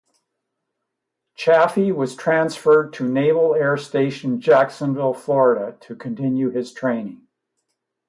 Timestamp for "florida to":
5.13-5.95